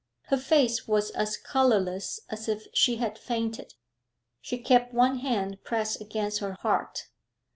Her 0.29 0.37
face 0.37 0.87
was 0.87 1.11
as 1.11 1.37
colourless 1.37 2.21
as 2.27 2.49
if 2.49 2.65
she 2.73 2.95
had 2.95 3.19
fainted; 3.19 3.75
she 4.41 4.57
kept 4.57 4.95
one 4.95 5.19
hand 5.19 5.63
pressed 5.63 6.01
against 6.01 6.39
her 6.39 6.53
heart. 6.53 7.05